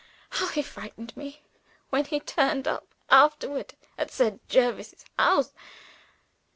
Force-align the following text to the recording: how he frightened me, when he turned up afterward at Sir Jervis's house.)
how 0.31 0.47
he 0.47 0.63
frightened 0.63 1.15
me, 1.15 1.43
when 1.91 2.05
he 2.05 2.19
turned 2.19 2.67
up 2.67 2.87
afterward 3.11 3.75
at 3.99 4.09
Sir 4.09 4.39
Jervis's 4.49 5.05
house.) 5.19 5.53